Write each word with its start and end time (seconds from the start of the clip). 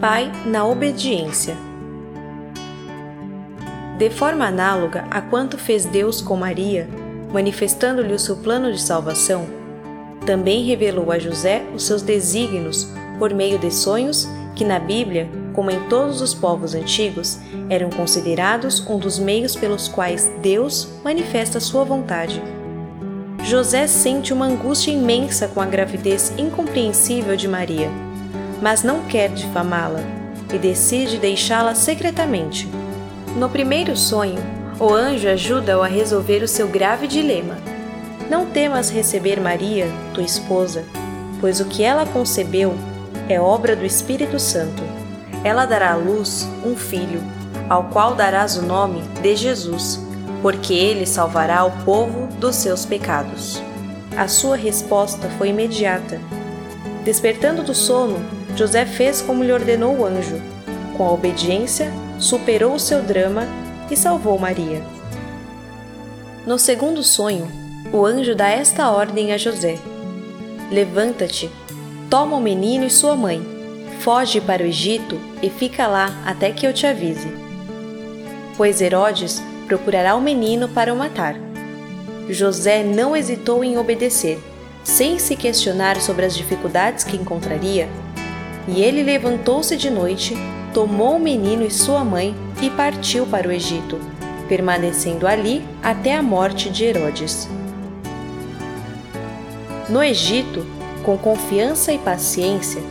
pai 0.00 0.30
na 0.46 0.64
obediência. 0.64 1.56
De 3.98 4.08
forma 4.10 4.46
análoga 4.46 5.04
a 5.10 5.20
quanto 5.20 5.58
fez 5.58 5.84
Deus 5.84 6.20
com 6.20 6.36
Maria, 6.36 6.88
manifestando-lhe 7.32 8.14
o 8.14 8.18
seu 8.18 8.36
plano 8.36 8.72
de 8.72 8.80
salvação, 8.80 9.46
também 10.24 10.62
revelou 10.62 11.10
a 11.10 11.18
José 11.18 11.64
os 11.74 11.82
seus 11.82 12.00
desígnios 12.00 12.88
por 13.18 13.34
meio 13.34 13.58
de 13.58 13.74
sonhos 13.74 14.28
que 14.54 14.64
na 14.64 14.78
Bíblia, 14.78 15.28
como 15.52 15.68
em 15.68 15.80
todos 15.88 16.20
os 16.20 16.32
povos 16.32 16.76
antigos, 16.76 17.40
eram 17.68 17.90
considerados 17.90 18.78
um 18.88 18.98
dos 18.98 19.18
meios 19.18 19.56
pelos 19.56 19.88
quais 19.88 20.30
Deus 20.40 20.88
manifesta 21.02 21.58
sua 21.58 21.82
vontade. 21.82 22.40
José 23.42 23.88
sente 23.88 24.32
uma 24.32 24.46
angústia 24.46 24.92
imensa 24.92 25.48
com 25.48 25.60
a 25.60 25.66
gravidez 25.66 26.32
incompreensível 26.38 27.34
de 27.34 27.48
Maria, 27.48 27.90
mas 28.60 28.82
não 28.82 29.04
quer 29.04 29.28
difamá-la 29.30 30.00
e 30.52 30.58
decide 30.58 31.18
deixá-la 31.18 31.74
secretamente. 31.74 32.68
No 33.36 33.48
primeiro 33.48 33.96
sonho, 33.96 34.38
o 34.80 34.92
anjo 34.92 35.28
ajuda-o 35.28 35.82
a 35.82 35.86
resolver 35.86 36.42
o 36.42 36.48
seu 36.48 36.68
grave 36.68 37.06
dilema. 37.06 37.56
Não 38.30 38.46
temas 38.46 38.90
receber 38.90 39.40
Maria, 39.40 39.88
tua 40.14 40.22
esposa, 40.22 40.84
pois 41.40 41.60
o 41.60 41.64
que 41.64 41.82
ela 41.82 42.06
concebeu 42.06 42.74
é 43.28 43.40
obra 43.40 43.76
do 43.76 43.84
Espírito 43.84 44.38
Santo. 44.38 44.82
Ela 45.44 45.66
dará 45.66 45.92
à 45.92 45.96
luz 45.96 46.48
um 46.64 46.74
filho, 46.76 47.22
ao 47.68 47.84
qual 47.84 48.14
darás 48.14 48.56
o 48.56 48.62
nome 48.62 49.02
de 49.22 49.36
Jesus, 49.36 50.00
porque 50.42 50.72
ele 50.72 51.06
salvará 51.06 51.64
o 51.64 51.70
povo 51.84 52.26
dos 52.38 52.56
seus 52.56 52.84
pecados. 52.84 53.62
A 54.16 54.26
sua 54.26 54.56
resposta 54.56 55.28
foi 55.38 55.48
imediata. 55.48 56.20
Despertando 57.04 57.62
do 57.62 57.74
sono, 57.74 58.37
José 58.58 58.84
fez 58.84 59.22
como 59.22 59.44
lhe 59.44 59.52
ordenou 59.52 59.96
o 59.96 60.04
anjo. 60.04 60.42
Com 60.96 61.06
a 61.06 61.12
obediência, 61.12 61.92
superou 62.18 62.74
o 62.74 62.80
seu 62.80 63.00
drama 63.00 63.46
e 63.88 63.96
salvou 63.96 64.36
Maria. 64.36 64.82
No 66.44 66.58
segundo 66.58 67.04
sonho, 67.04 67.48
o 67.92 68.04
anjo 68.04 68.34
dá 68.34 68.48
esta 68.48 68.90
ordem 68.90 69.32
a 69.32 69.38
José: 69.38 69.78
Levanta-te, 70.72 71.48
toma 72.10 72.36
o 72.36 72.40
menino 72.40 72.84
e 72.84 72.90
sua 72.90 73.14
mãe, 73.14 73.40
foge 74.00 74.40
para 74.40 74.64
o 74.64 74.66
Egito 74.66 75.20
e 75.40 75.48
fica 75.48 75.86
lá 75.86 76.10
até 76.26 76.50
que 76.50 76.66
eu 76.66 76.72
te 76.72 76.84
avise. 76.84 77.32
Pois 78.56 78.80
Herodes 78.80 79.40
procurará 79.68 80.16
o 80.16 80.20
menino 80.20 80.68
para 80.68 80.92
o 80.92 80.96
matar. 80.96 81.36
José 82.28 82.82
não 82.82 83.16
hesitou 83.16 83.62
em 83.62 83.78
obedecer, 83.78 84.40
sem 84.82 85.16
se 85.16 85.36
questionar 85.36 86.00
sobre 86.00 86.26
as 86.26 86.34
dificuldades 86.34 87.04
que 87.04 87.16
encontraria, 87.16 87.88
e 88.68 88.82
ele 88.82 89.02
levantou-se 89.02 89.76
de 89.76 89.88
noite, 89.88 90.36
tomou 90.74 91.16
o 91.16 91.20
menino 91.20 91.64
e 91.64 91.70
sua 91.70 92.04
mãe 92.04 92.34
e 92.60 92.68
partiu 92.68 93.26
para 93.26 93.48
o 93.48 93.52
Egito, 93.52 93.98
permanecendo 94.46 95.26
ali 95.26 95.64
até 95.82 96.14
a 96.14 96.22
morte 96.22 96.68
de 96.68 96.84
Herodes. 96.84 97.48
No 99.88 100.02
Egito, 100.02 100.66
com 101.02 101.16
confiança 101.16 101.92
e 101.92 101.98
paciência, 101.98 102.82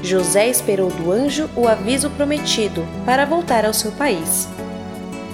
José 0.00 0.48
esperou 0.48 0.90
do 0.90 1.10
anjo 1.10 1.50
o 1.56 1.66
aviso 1.66 2.10
prometido 2.10 2.86
para 3.04 3.24
voltar 3.24 3.64
ao 3.64 3.74
seu 3.74 3.90
país. 3.90 4.48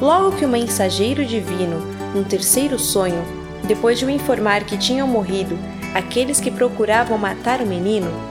Logo 0.00 0.36
que 0.36 0.44
o 0.46 0.48
mensageiro 0.48 1.26
divino, 1.26 1.78
num 2.14 2.24
terceiro 2.24 2.78
sonho, 2.78 3.22
depois 3.64 3.98
de 3.98 4.06
o 4.06 4.10
informar 4.10 4.64
que 4.64 4.78
tinham 4.78 5.06
morrido 5.06 5.58
aqueles 5.92 6.40
que 6.40 6.50
procuravam 6.50 7.18
matar 7.18 7.60
o 7.60 7.66
menino, 7.66 8.29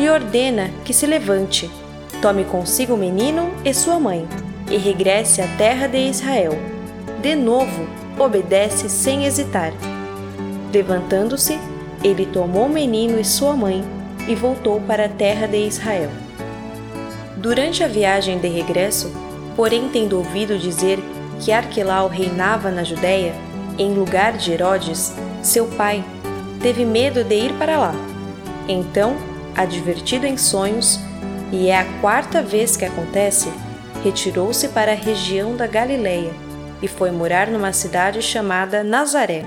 lhe 0.00 0.08
ordena 0.08 0.70
que 0.82 0.94
se 0.94 1.06
levante, 1.06 1.70
tome 2.22 2.44
consigo 2.44 2.94
o 2.94 2.96
menino 2.96 3.50
e 3.62 3.74
sua 3.74 4.00
mãe 4.00 4.26
e 4.70 4.78
regresse 4.78 5.42
à 5.42 5.46
terra 5.58 5.86
de 5.86 5.98
Israel. 5.98 6.52
De 7.20 7.34
novo, 7.34 7.86
obedece 8.18 8.88
sem 8.88 9.26
hesitar. 9.26 9.74
Levantando-se, 10.72 11.58
ele 12.02 12.24
tomou 12.24 12.64
o 12.64 12.72
menino 12.72 13.20
e 13.20 13.24
sua 13.24 13.54
mãe 13.54 13.84
e 14.26 14.34
voltou 14.34 14.80
para 14.80 15.04
a 15.04 15.08
terra 15.08 15.46
de 15.46 15.58
Israel. 15.58 16.08
Durante 17.36 17.84
a 17.84 17.88
viagem 17.88 18.38
de 18.38 18.48
regresso, 18.48 19.12
porém 19.54 19.90
tendo 19.92 20.16
ouvido 20.16 20.58
dizer 20.58 20.98
que 21.40 21.52
Arquelau 21.52 22.08
reinava 22.08 22.70
na 22.70 22.84
Judéia, 22.84 23.34
em 23.78 23.92
lugar 23.92 24.38
de 24.38 24.52
Herodes, 24.52 25.14
seu 25.42 25.66
pai, 25.66 26.02
teve 26.62 26.86
medo 26.86 27.22
de 27.22 27.34
ir 27.34 27.52
para 27.54 27.78
lá. 27.78 27.94
Então, 28.66 29.29
advertido 29.56 30.26
em 30.26 30.36
sonhos, 30.36 30.98
e 31.52 31.68
é 31.68 31.78
a 31.78 32.00
quarta 32.00 32.42
vez 32.42 32.76
que 32.76 32.84
acontece, 32.84 33.52
retirou-se 34.04 34.68
para 34.68 34.92
a 34.92 34.96
região 34.96 35.56
da 35.56 35.66
Galileia 35.66 36.32
e 36.82 36.88
foi 36.88 37.10
morar 37.10 37.48
numa 37.48 37.72
cidade 37.72 38.22
chamada 38.22 38.82
Nazaré. 38.82 39.44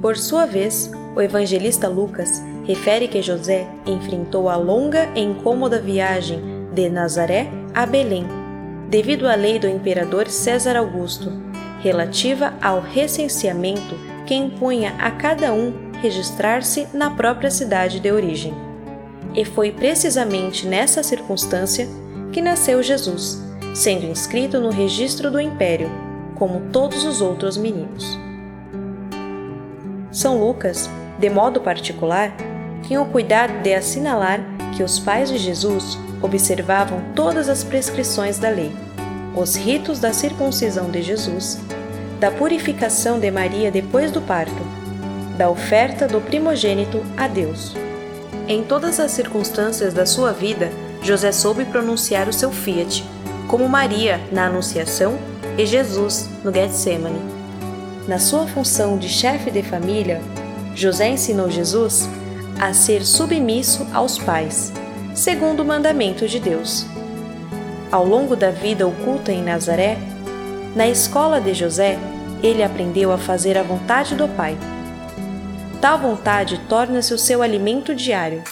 Por 0.00 0.16
sua 0.16 0.46
vez, 0.46 0.90
o 1.14 1.20
evangelista 1.20 1.88
Lucas 1.88 2.42
refere 2.64 3.08
que 3.08 3.22
José 3.22 3.66
enfrentou 3.86 4.48
a 4.48 4.56
longa 4.56 5.08
e 5.14 5.20
incômoda 5.20 5.80
viagem 5.80 6.40
de 6.72 6.88
Nazaré 6.88 7.48
a 7.74 7.86
Belém, 7.86 8.26
devido 8.88 9.26
à 9.26 9.34
lei 9.34 9.58
do 9.58 9.68
imperador 9.68 10.28
César 10.28 10.76
Augusto, 10.76 11.32
relativa 11.80 12.54
ao 12.60 12.80
recenseamento 12.80 13.94
que 14.26 14.34
impunha 14.34 14.94
a 14.98 15.10
cada 15.10 15.52
um 15.52 15.72
registrar-se 16.02 16.86
na 16.92 17.10
própria 17.10 17.50
cidade 17.50 18.00
de 18.00 18.10
origem. 18.10 18.65
E 19.36 19.44
foi 19.44 19.70
precisamente 19.70 20.66
nessa 20.66 21.02
circunstância 21.02 21.86
que 22.32 22.40
nasceu 22.40 22.82
Jesus, 22.82 23.40
sendo 23.74 24.06
inscrito 24.06 24.58
no 24.58 24.70
registro 24.70 25.30
do 25.30 25.38
império, 25.38 25.90
como 26.34 26.70
todos 26.72 27.04
os 27.04 27.20
outros 27.20 27.56
meninos. 27.56 28.18
São 30.10 30.40
Lucas 30.40 30.88
de 31.18 31.30
modo 31.30 31.60
particular, 31.60 32.34
tinham 32.82 33.02
o 33.02 33.10
cuidado 33.10 33.62
de 33.62 33.74
assinalar 33.74 34.40
que 34.76 34.82
os 34.82 34.98
pais 34.98 35.30
de 35.30 35.38
Jesus 35.38 35.98
observavam 36.22 37.00
todas 37.14 37.48
as 37.48 37.64
prescrições 37.64 38.38
da 38.38 38.48
lei, 38.48 38.70
os 39.34 39.56
ritos 39.56 39.98
da 39.98 40.12
circuncisão 40.12 40.90
de 40.90 41.02
Jesus, 41.02 41.58
da 42.20 42.30
purificação 42.30 43.18
de 43.18 43.30
Maria 43.30 43.70
depois 43.70 44.10
do 44.10 44.20
parto, 44.20 44.62
da 45.36 45.48
oferta 45.48 46.06
do 46.06 46.20
primogênito 46.20 47.02
a 47.16 47.28
Deus. 47.28 47.74
Em 48.48 48.62
todas 48.62 49.00
as 49.00 49.10
circunstâncias 49.10 49.92
da 49.92 50.06
sua 50.06 50.32
vida, 50.32 50.70
José 51.02 51.32
soube 51.32 51.64
pronunciar 51.64 52.28
o 52.28 52.32
seu 52.32 52.52
fiat, 52.52 53.04
como 53.48 53.68
Maria 53.68 54.20
na 54.30 54.46
Anunciação 54.46 55.18
e 55.58 55.66
Jesus 55.66 56.28
no 56.44 56.52
Getsemane. 56.52 57.20
Na 58.06 58.20
sua 58.20 58.46
função 58.46 58.98
de 58.98 59.08
chefe 59.08 59.50
de 59.50 59.64
família, 59.64 60.20
José 60.76 61.08
ensinou 61.08 61.50
Jesus 61.50 62.08
a 62.60 62.72
ser 62.72 63.04
submisso 63.04 63.84
aos 63.92 64.16
pais, 64.16 64.72
segundo 65.12 65.60
o 65.60 65.64
mandamento 65.64 66.28
de 66.28 66.38
Deus. 66.38 66.86
Ao 67.90 68.06
longo 68.06 68.36
da 68.36 68.52
vida 68.52 68.86
oculta 68.86 69.32
em 69.32 69.42
Nazaré, 69.42 69.98
na 70.76 70.86
escola 70.88 71.40
de 71.40 71.52
José, 71.52 71.98
ele 72.42 72.62
aprendeu 72.62 73.10
a 73.10 73.18
fazer 73.18 73.58
a 73.58 73.62
vontade 73.64 74.14
do 74.14 74.28
Pai. 74.28 74.56
Tal 75.80 75.98
vontade 75.98 76.60
torna-se 76.68 77.12
o 77.12 77.18
seu 77.18 77.42
alimento 77.42 77.94
diário. 77.94 78.42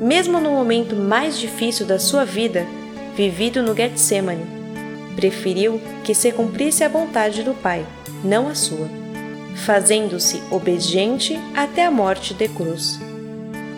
Mesmo 0.00 0.40
no 0.40 0.50
momento 0.50 0.96
mais 0.96 1.38
difícil 1.38 1.86
da 1.86 1.98
sua 1.98 2.24
vida, 2.24 2.66
vivido 3.16 3.62
no 3.62 3.74
Getsemane, 3.74 4.44
preferiu 5.14 5.80
que 6.02 6.14
se 6.14 6.32
cumprisse 6.32 6.82
a 6.82 6.88
vontade 6.88 7.42
do 7.42 7.54
Pai, 7.54 7.86
não 8.24 8.48
a 8.48 8.54
sua 8.54 9.04
fazendo-se 9.54 10.42
obediente 10.50 11.38
até 11.54 11.86
a 11.86 11.90
morte 11.90 12.34
de 12.34 12.48
cruz. 12.48 12.98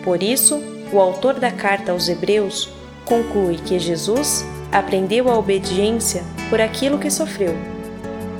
Por 0.03 0.23
isso, 0.23 0.61
o 0.91 0.99
autor 0.99 1.35
da 1.35 1.51
carta 1.51 1.91
aos 1.91 2.09
Hebreus 2.09 2.69
conclui 3.05 3.55
que 3.57 3.79
Jesus 3.79 4.45
aprendeu 4.71 5.29
a 5.29 5.37
obediência 5.37 6.23
por 6.49 6.59
aquilo 6.59 6.97
que 6.97 7.09
sofreu. 7.09 7.55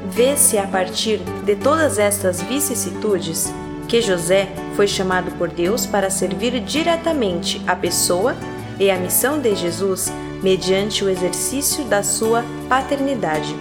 Vê-se 0.09 0.57
a 0.57 0.65
partir 0.65 1.19
de 1.45 1.55
todas 1.55 1.99
estas 1.99 2.41
vicissitudes 2.41 3.53
que 3.87 4.01
José 4.01 4.49
foi 4.75 4.87
chamado 4.87 5.31
por 5.31 5.49
Deus 5.49 5.85
para 5.85 6.09
servir 6.09 6.59
diretamente 6.59 7.61
a 7.65 7.75
pessoa 7.75 8.35
e 8.79 8.91
a 8.91 8.97
missão 8.97 9.39
de 9.39 9.55
Jesus 9.55 10.11
mediante 10.41 11.03
o 11.03 11.09
exercício 11.09 11.83
da 11.85 12.03
sua 12.03 12.43
paternidade. 12.69 13.55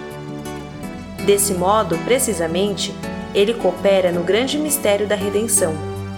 Desse 1.25 1.53
modo, 1.53 1.97
precisamente, 2.05 2.93
ele 3.33 3.53
coopera 3.53 4.11
no 4.11 4.23
grande 4.23 4.57
mistério 4.57 5.07
da 5.07 5.15
redenção, 5.15 5.73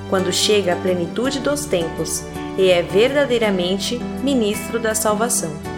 quando 0.09 0.33
chega 0.33 0.73
à 0.73 0.75
plenitude 0.75 1.39
dos 1.39 1.65
tempos 1.65 2.23
e 2.57 2.69
é 2.69 2.81
verdadeiramente 2.81 3.97
ministro 4.23 4.79
da 4.79 4.93
salvação. 4.93 5.68